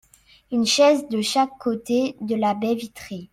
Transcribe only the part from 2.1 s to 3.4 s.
de la baie vitrée.